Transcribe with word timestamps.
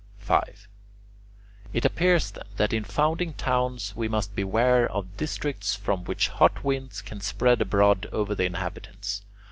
5. 0.17 0.67
It 1.73 1.85
appears, 1.85 2.31
then, 2.31 2.43
that 2.57 2.73
in 2.73 2.83
founding 2.83 3.33
towns 3.33 3.95
we 3.95 4.07
must 4.07 4.35
beware 4.35 4.91
of 4.91 5.15
districts 5.15 5.75
from 5.75 6.05
which 6.05 6.29
hot 6.29 6.63
winds 6.63 7.03
can 7.03 7.21
spread 7.21 7.61
abroad 7.61 8.07
over 8.11 8.33
the 8.33 8.45
inhabitants. 8.45 9.21